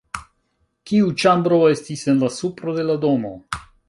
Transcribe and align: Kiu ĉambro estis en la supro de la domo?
Kiu 0.91 1.11
ĉambro 1.23 1.59
estis 1.73 2.05
en 2.13 2.23
la 2.23 2.31
supro 2.39 2.73
de 2.79 2.87
la 2.89 2.97
domo? 3.05 3.33